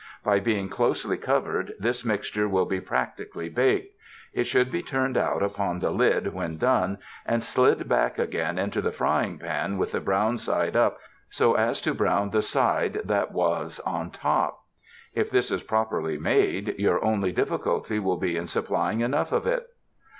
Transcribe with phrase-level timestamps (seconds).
[0.23, 3.93] By being closely covered, this mixture will be practi cally baked.
[4.33, 8.81] It should be turned out upon the lid when done and slid back again into
[8.81, 10.97] the frying pan with the brown side up
[11.29, 14.63] so as to brown the side that was on top.
[15.13, 19.45] If this is properly made, your only dif ficulty will be in supplying enough of
[19.45, 19.67] it.